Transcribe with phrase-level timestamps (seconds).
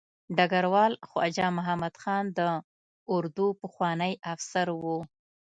[0.37, 2.41] ډګروال خواجه محمد خان د
[3.15, 4.83] اردو پخوانی افسر و.